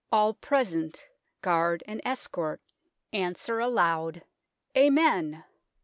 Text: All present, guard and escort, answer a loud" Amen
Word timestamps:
All 0.11 0.33
present, 0.33 1.05
guard 1.43 1.83
and 1.85 2.01
escort, 2.03 2.59
answer 3.13 3.59
a 3.59 3.67
loud" 3.67 4.23
Amen 4.75 5.43